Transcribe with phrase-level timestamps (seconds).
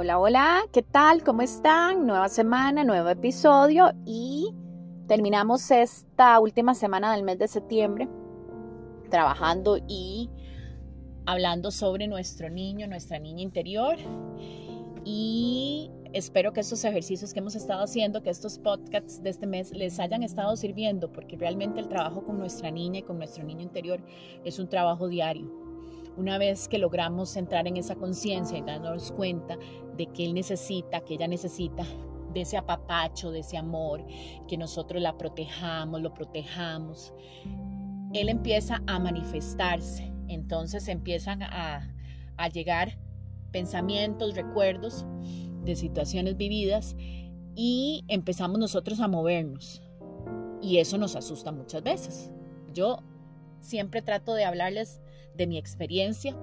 [0.00, 1.24] Hola, hola, ¿qué tal?
[1.24, 2.06] ¿Cómo están?
[2.06, 4.54] Nueva semana, nuevo episodio y
[5.08, 8.08] terminamos esta última semana del mes de septiembre
[9.10, 10.30] trabajando y
[11.26, 13.96] hablando sobre nuestro niño, nuestra niña interior
[15.04, 19.72] y espero que estos ejercicios que hemos estado haciendo, que estos podcasts de este mes
[19.72, 23.62] les hayan estado sirviendo porque realmente el trabajo con nuestra niña y con nuestro niño
[23.62, 24.00] interior
[24.44, 25.57] es un trabajo diario
[26.18, 29.56] una vez que logramos entrar en esa conciencia y darnos cuenta
[29.96, 31.84] de que él necesita, que ella necesita
[32.34, 34.04] de ese apapacho, de ese amor,
[34.48, 37.14] que nosotros la protejamos, lo protejamos,
[38.12, 40.12] él empieza a manifestarse.
[40.26, 41.94] Entonces empiezan a,
[42.36, 42.98] a llegar
[43.52, 45.06] pensamientos, recuerdos
[45.62, 46.96] de situaciones vividas
[47.54, 49.82] y empezamos nosotros a movernos.
[50.60, 52.32] Y eso nos asusta muchas veces.
[52.74, 52.98] Yo
[53.60, 55.00] siempre trato de hablarles
[55.38, 56.36] de mi experiencia,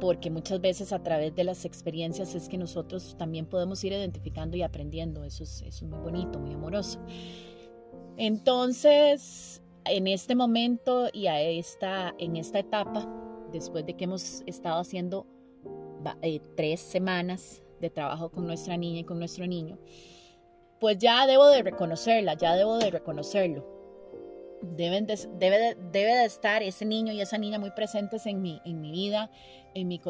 [0.00, 4.56] porque muchas veces a través de las experiencias es que nosotros también podemos ir identificando
[4.56, 5.24] y aprendiendo.
[5.24, 6.98] Eso es, muy bonito, muy amoroso.
[8.16, 13.08] Entonces, en este momento y a esta, en esta etapa,
[13.52, 15.26] después de que hemos estado haciendo
[16.22, 19.78] eh, tres semanas de trabajo con nuestra niña y con nuestro niño,
[20.80, 23.71] pues ya debo de reconocerla, ya debo de reconocerlo
[24.62, 28.80] deben debe, debe, de estar ese niño y esa niña muy presentes en mi, en
[28.80, 29.30] mi vida,
[29.74, 30.00] en, mi,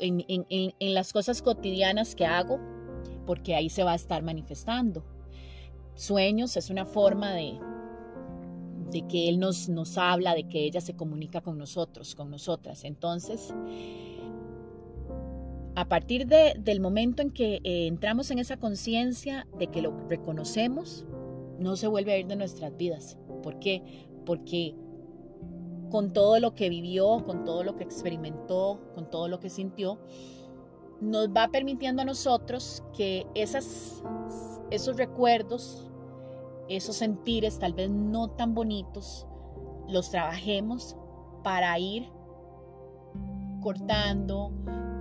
[0.00, 2.58] en, en, en, las cosas cotidianas que hago,
[3.26, 5.04] porque ahí se va a estar manifestando.
[5.94, 7.58] Sueños es una forma de,
[8.90, 12.84] de que Él nos, nos habla, de que ella se comunica con nosotros, con nosotras.
[12.84, 13.54] Entonces,
[15.74, 19.96] a partir de, del momento en que eh, entramos en esa conciencia de que lo
[20.08, 21.06] reconocemos,
[21.62, 24.06] no se vuelve a ir de nuestras vidas ¿Por qué?
[24.24, 24.74] Porque
[25.90, 29.98] con todo lo que vivió, con todo lo que experimentó, con todo lo que sintió,
[31.00, 34.02] nos va permitiendo a nosotros que esos
[34.96, 35.90] recuerdos,
[36.68, 39.26] esos sentires tal vez no tan bonitos,
[39.88, 40.96] los trabajemos
[41.42, 42.08] para ir
[43.60, 44.50] cortando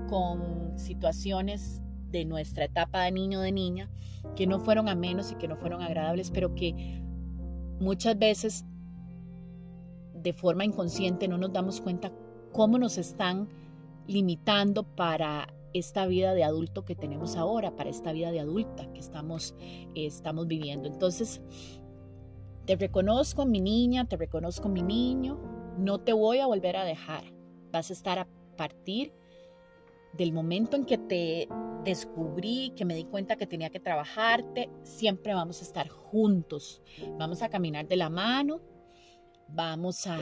[0.09, 3.89] con situaciones de nuestra etapa de niño o de niña
[4.35, 7.01] que no fueron a menos y que no fueron agradables, pero que
[7.81, 8.63] Muchas veces
[10.13, 12.11] de forma inconsciente no nos damos cuenta
[12.51, 13.50] cómo nos están
[14.05, 19.00] limitando para esta vida de adulto que tenemos ahora, para esta vida de adulta que
[19.00, 19.55] estamos,
[19.95, 20.88] estamos viviendo.
[20.88, 21.41] Entonces,
[22.67, 25.39] te reconozco mi niña, te reconozco mi niño,
[25.79, 27.23] no te voy a volver a dejar.
[27.71, 28.27] Vas a estar a
[28.57, 29.11] partir
[30.13, 31.47] del momento en que te
[31.84, 36.81] descubrí, que me di cuenta que tenía que trabajarte, siempre vamos a estar juntos,
[37.18, 38.62] vamos a caminar de la mano,
[39.47, 40.18] vamos a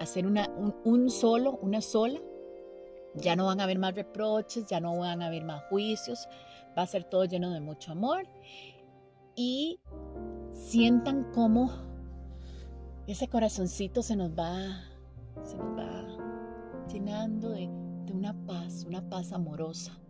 [0.00, 0.48] hacer una,
[0.84, 2.20] un, solo, una sola,
[3.14, 6.28] ya no van a haber más reproches, ya no van a haber más juicios,
[6.76, 8.26] va a ser todo lleno de mucho amor.
[9.36, 9.80] Y
[10.52, 11.70] sientan cómo
[13.06, 14.84] ese corazoncito se nos va,
[15.44, 17.68] se nos va llenando de,
[18.06, 20.00] de una paz, una paz amorosa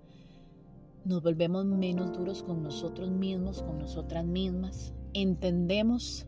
[1.04, 4.94] nos volvemos menos duros con nosotros mismos, con nosotras mismas.
[5.12, 6.26] Entendemos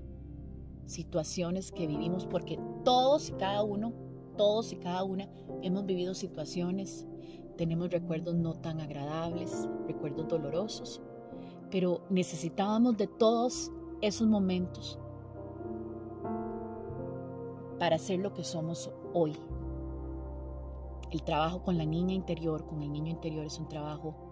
[0.85, 3.95] situaciones que vivimos porque todos y cada uno,
[4.37, 5.29] todos y cada una
[5.63, 7.07] hemos vivido situaciones,
[7.57, 11.01] tenemos recuerdos no tan agradables, recuerdos dolorosos,
[11.71, 13.73] pero necesitábamos de todos
[14.03, 14.99] esos momentos
[17.79, 19.33] para ser lo que somos hoy.
[21.11, 24.26] El trabajo con la niña interior, con el niño interior es un trabajo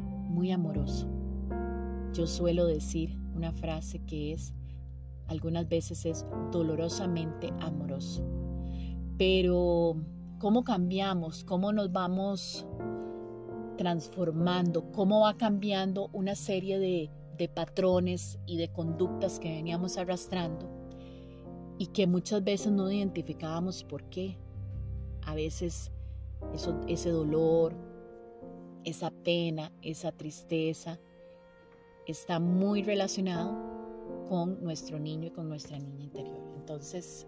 [0.00, 1.08] muy amoroso.
[2.12, 4.52] Yo suelo decir una frase que es,
[5.28, 8.24] algunas veces es dolorosamente amoroso.
[9.16, 9.96] Pero,
[10.38, 11.44] ¿cómo cambiamos?
[11.44, 12.66] ¿Cómo nos vamos
[13.76, 14.90] transformando?
[14.92, 20.68] ¿Cómo va cambiando una serie de, de patrones y de conductas que veníamos arrastrando?
[21.78, 24.36] Y que muchas veces no identificábamos por qué.
[25.26, 25.92] A veces
[26.54, 27.74] eso, ese dolor,
[28.84, 30.98] esa pena, esa tristeza,
[32.06, 33.56] está muy relacionado
[34.28, 36.40] con nuestro niño y con nuestra niña interior.
[36.56, 37.26] Entonces,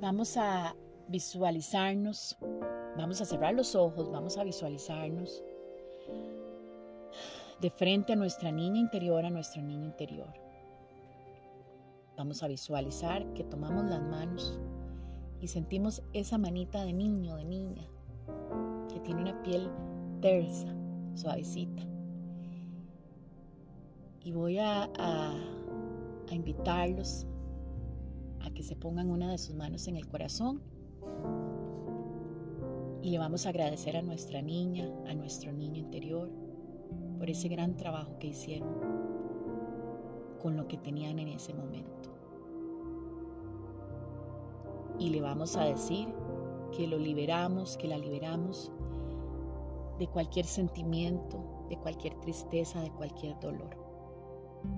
[0.00, 0.74] vamos a
[1.08, 2.36] visualizarnos,
[2.96, 5.42] vamos a cerrar los ojos, vamos a visualizarnos
[7.60, 10.32] de frente a nuestra niña interior, a nuestro niño interior.
[12.16, 14.58] Vamos a visualizar que tomamos las manos
[15.40, 17.88] y sentimos esa manita de niño, de niña,
[19.10, 19.68] tiene una piel
[20.20, 20.72] tersa,
[21.14, 21.82] suavecita.
[24.22, 24.88] Y voy a,
[26.30, 27.26] invitarlos
[28.40, 30.62] a que se pongan una de sus manos en el corazón
[33.02, 36.30] Y le vamos a agradecer a nuestra niña, a nuestro niño interior,
[37.18, 38.68] por ese gran trabajo que hicieron
[40.40, 42.10] con lo que tenían en ese momento.
[45.00, 46.06] Y le vamos a decir
[46.76, 48.70] que lo liberamos, que la liberamos
[50.00, 53.76] de cualquier sentimiento, de cualquier tristeza, de cualquier dolor.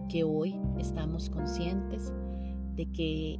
[0.08, 2.12] Que hoy estamos conscientes
[2.74, 3.38] de que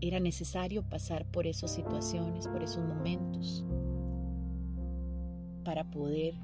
[0.00, 3.66] era necesario pasar por esas situaciones, por esos momentos,
[5.62, 6.34] para poder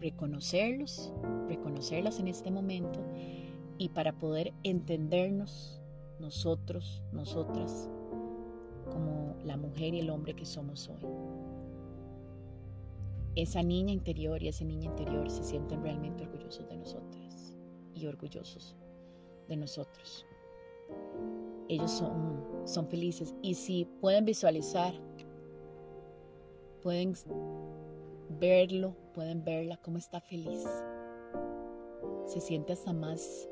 [0.00, 1.12] reconocerlos,
[1.48, 3.00] reconocerlas en este momento
[3.78, 5.80] y para poder entendernos
[6.18, 7.88] nosotros, nosotras,
[8.90, 11.06] como la mujer y el hombre que somos hoy.
[13.38, 17.54] Esa niña interior y ese niño interior se sienten realmente orgullosos de nosotras
[17.94, 18.74] y orgullosos
[19.46, 20.26] de nosotros.
[21.68, 24.92] Ellos son, son felices y si pueden visualizar,
[26.82, 27.14] pueden
[28.40, 30.64] verlo, pueden verla cómo está feliz.
[32.26, 33.48] Se siente hasta más,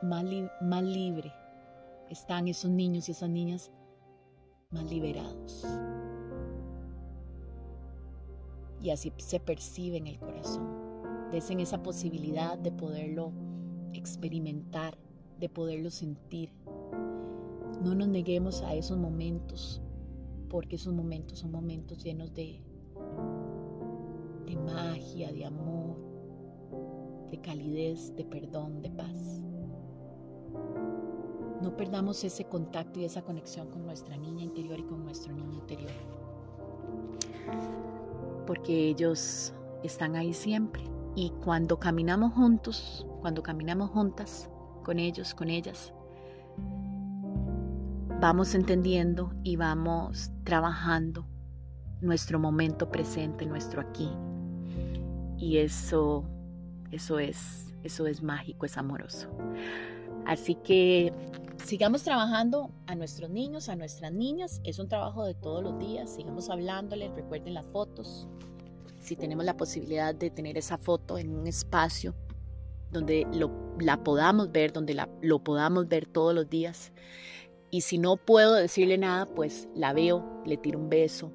[0.00, 1.30] más, libre.
[2.08, 3.70] Están esos niños y esas niñas
[4.70, 5.66] más liberados.
[8.88, 10.66] Y así se percibe en el corazón.
[11.30, 13.32] Desen esa posibilidad de poderlo
[13.92, 14.96] experimentar,
[15.38, 16.50] de poderlo sentir.
[17.84, 19.82] No nos neguemos a esos momentos
[20.48, 22.62] porque esos momentos son momentos llenos de,
[24.46, 25.98] de magia, de amor,
[27.30, 29.42] de calidez, de perdón, de paz.
[31.60, 35.58] No perdamos ese contacto y esa conexión con nuestra niña interior y con nuestro niño
[35.58, 35.92] interior.
[38.48, 39.52] Porque ellos
[39.82, 40.82] están ahí siempre.
[41.14, 44.48] Y cuando caminamos juntos, cuando caminamos juntas
[44.84, 45.92] con ellos, con ellas,
[48.22, 51.26] vamos entendiendo y vamos trabajando
[52.00, 54.08] nuestro momento presente, nuestro aquí.
[55.36, 56.24] Y eso,
[56.90, 59.28] eso es, eso es mágico, es amoroso.
[60.28, 61.10] Así que
[61.64, 64.60] sigamos trabajando a nuestros niños, a nuestras niñas.
[64.62, 66.14] Es un trabajo de todos los días.
[66.14, 67.10] Sigamos hablándoles.
[67.14, 68.28] Recuerden las fotos.
[69.00, 72.14] Si tenemos la posibilidad de tener esa foto en un espacio
[72.92, 73.26] donde
[73.80, 76.92] la podamos ver, donde la, lo podamos ver todos los días,
[77.70, 81.32] y si no puedo decirle nada, pues la veo, le tiro un beso,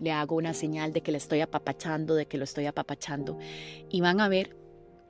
[0.00, 3.38] le hago una señal de que le estoy apapachando, de que lo estoy apapachando.
[3.90, 4.56] Y van a ver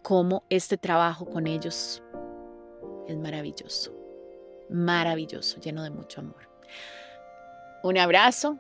[0.03, 2.03] cómo este trabajo con ellos
[3.13, 3.93] es maravilloso,
[4.69, 6.49] maravilloso, lleno de mucho amor.
[7.83, 8.59] Un abrazo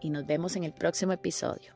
[0.00, 1.74] y nos vemos en el próximo episodio.